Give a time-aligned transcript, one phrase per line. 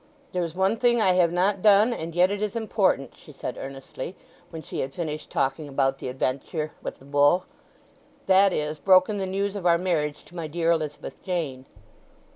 [0.33, 3.55] "There is one thing I have not done; and yet it is important," she said
[3.55, 4.15] earnestly,
[4.49, 7.45] when she had finished talking about the adventure with the bull.
[8.25, 11.67] "That is, broken the news of our marriage to my dear Elizabeth Jane."